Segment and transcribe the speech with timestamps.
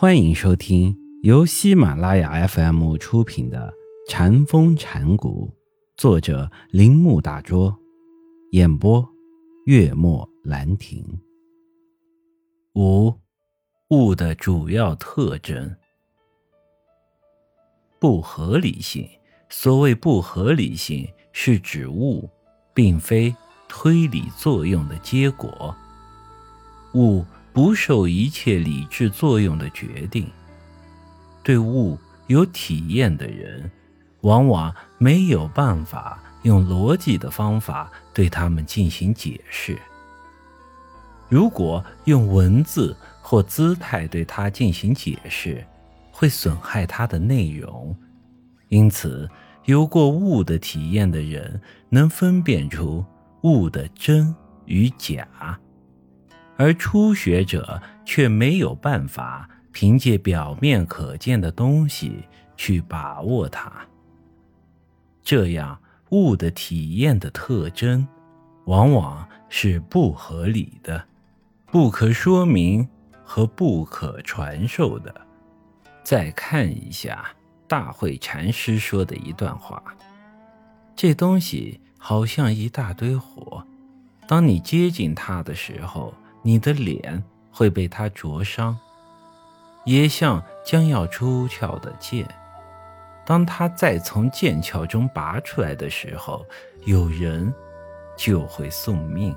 [0.00, 3.74] 欢迎收听由喜马拉雅 FM 出品的
[4.08, 5.52] 《禅风禅谷，
[5.96, 7.76] 作者铃木大拙，
[8.52, 9.04] 演播
[9.66, 11.04] 月末兰亭。
[12.76, 13.12] 五
[13.88, 15.74] 物的主要特征：
[17.98, 19.04] 不合理性。
[19.48, 22.30] 所谓不合理性，是指物
[22.72, 23.34] 并非
[23.66, 25.74] 推理作用的结果，
[26.94, 27.24] 物。
[27.58, 30.30] 不受一切理智作用的决定，
[31.42, 31.98] 对物
[32.28, 33.68] 有体验的人，
[34.20, 39.76] 往往没有办法用逻辑的方法对他们进行解释。
[41.28, 45.66] 如果用文字或姿态对它进行解释，
[46.12, 47.92] 会损害它的内容。
[48.68, 49.28] 因此，
[49.64, 53.04] 有过物的体验的人，能分辨出
[53.42, 54.32] 物的真
[54.66, 55.26] 与假。
[56.58, 62.24] 而初学者却没有办法凭借表面可见的东西
[62.56, 63.72] 去把握它，
[65.22, 65.78] 这样
[66.10, 68.04] 物的体验的特征
[68.64, 71.06] 往往是不合理的、
[71.66, 72.88] 不可说明
[73.22, 75.14] 和不可传授的。
[76.02, 77.24] 再看一下
[77.68, 79.80] 大会禅师说的一段话
[80.96, 83.64] ：“这东西好像一大堆火，
[84.26, 88.78] 当你接近它的时候。”你的脸会被它灼伤，
[89.84, 92.26] 也像将要出鞘的剑。
[93.26, 96.46] 当它再从剑鞘中拔出来的时候，
[96.84, 97.52] 有人
[98.16, 99.36] 就会送命。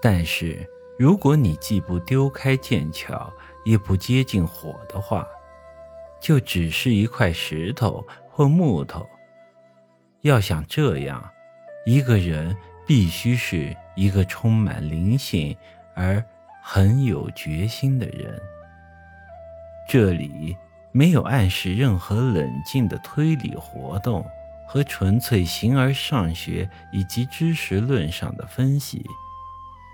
[0.00, 3.32] 但是，如果你既不丢开剑鞘，
[3.64, 5.26] 也不接近火的话，
[6.20, 9.06] 就只是一块石头或木头。
[10.22, 11.30] 要想这样，
[11.86, 12.54] 一个人。
[12.86, 15.56] 必须是一个充满灵性
[15.94, 16.24] 而
[16.62, 18.40] 很有决心的人。
[19.88, 20.56] 这里
[20.92, 24.24] 没有暗示任何冷静的推理活动
[24.66, 29.04] 和纯粹形而上学以及知识论上的分析，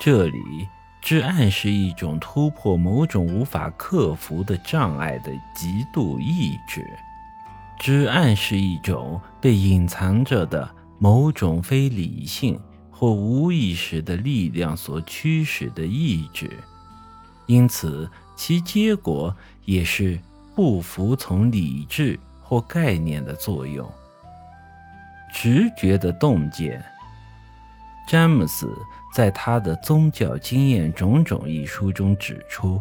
[0.00, 0.68] 这里
[1.00, 6.84] 只暗示一种突破某种无法克服的障碍的极度意志，
[7.78, 10.68] 只暗示一种被隐藏着的
[10.98, 12.58] 某种非理性。
[12.96, 16.48] 或无意识的力量所驱使的意志，
[17.46, 19.34] 因此其结果
[19.64, 20.16] 也是
[20.54, 23.90] 不服从理智或概念的作用。
[25.32, 26.82] 直觉的洞见。
[28.08, 28.72] 詹姆斯
[29.12, 32.80] 在他的《宗教经验种种》一书中指出，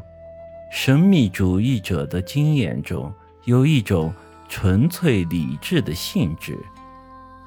[0.71, 3.11] 神秘主义者的经验中
[3.45, 4.13] 有一种
[4.47, 6.55] 纯粹理智的性质。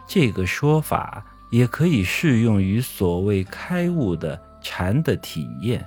[0.04, 1.25] 这个说法。
[1.51, 5.87] 也可以适用于所谓开悟的禅的体验。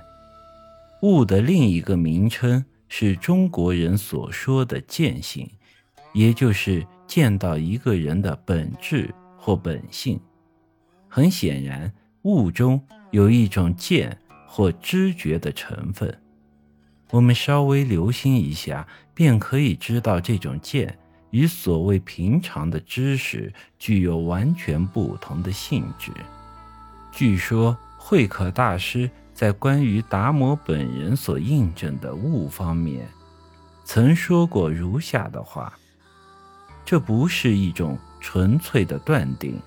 [1.02, 5.48] 悟的另一个名称是中国人所说的见性，
[6.12, 10.20] 也就是见到一个人的本质或本性。
[11.08, 11.92] 很显然，
[12.22, 14.16] 悟中有一种见
[14.46, 16.20] 或知觉的成分。
[17.10, 20.98] 我们稍微留心一下，便可以知道这种见。
[21.30, 26.10] 与所谓平常的知识具有完全不同的性质。
[27.12, 33.08] 据说慧可大师在关于达摩本人所印证的物方面，
[33.84, 35.72] 曾说过如下的话：
[36.84, 39.60] 这不是一种纯粹的断定，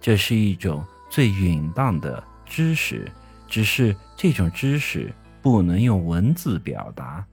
[0.00, 3.10] 这是一种最允当的知识，
[3.48, 7.24] 只是这种知识不能用文字表达。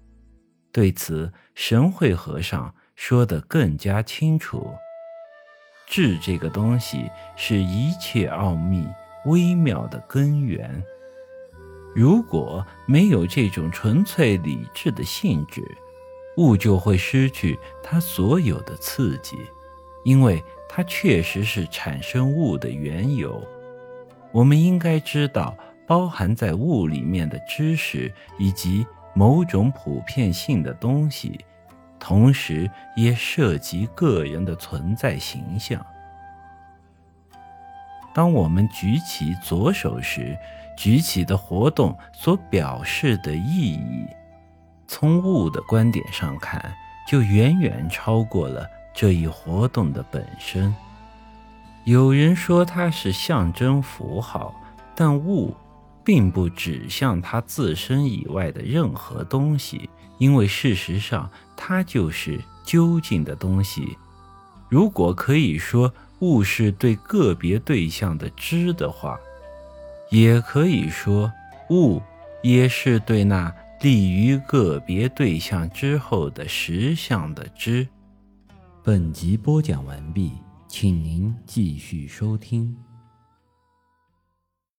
[0.72, 2.74] 对此，神会和尚。
[3.04, 4.72] 说得更加清楚，
[5.88, 8.88] 智这个东西是一切奥秘
[9.26, 10.84] 微妙的根源。
[11.96, 15.64] 如果没有这种纯粹理智的性质，
[16.38, 19.36] 物就会失去它所有的刺激，
[20.04, 20.40] 因为
[20.70, 23.44] 它确实是产生物的缘由。
[24.32, 25.58] 我们应该知道，
[25.88, 28.86] 包含在物里面的知识以及
[29.16, 31.44] 某种普遍性的东西。
[32.02, 35.80] 同时，也涉及个人的存在形象。
[38.14, 40.36] 当我们举起左手时，
[40.76, 44.06] 举起的活动所表示的意义，
[44.88, 46.74] 从物的观点上看，
[47.08, 50.76] 就远远超过了这一活动的本身。
[51.86, 54.54] 有人说它是象征符号，
[54.96, 55.56] 但物。
[56.04, 59.88] 并不指向它自身以外的任何东西，
[60.22, 61.28] 因为事实上
[61.58, 63.98] 它就是究竟的东西。
[64.70, 69.20] 如果可以说物是对个别对象的知的话，
[70.12, 71.34] 也可以说
[71.72, 72.00] 物
[72.44, 73.52] 也是对那
[73.82, 77.88] 立于个别对象之后的实相的知。
[78.84, 80.34] 本集播讲完毕，
[80.68, 82.78] 请您继续收听。